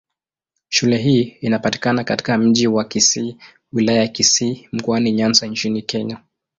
Shule 0.69 0.97
hii 0.97 1.21
inapatikana 1.41 2.03
katika 2.03 2.37
Mji 2.37 2.67
wa 2.67 2.85
Kisii, 2.85 3.37
Wilaya 3.73 3.99
ya 3.99 4.07
Kisii, 4.07 4.67
Mkoani 4.71 5.11
Nyanza 5.11 5.47
nchini 5.47 5.81
Kenya. 5.81 6.17